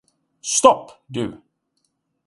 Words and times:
Stopp! 0.41 1.05
Du 1.13 1.29